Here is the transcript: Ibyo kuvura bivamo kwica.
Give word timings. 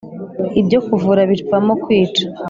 Ibyo 0.61 0.79
kuvura 0.87 1.21
bivamo 1.31 1.73
kwica. 1.83 2.23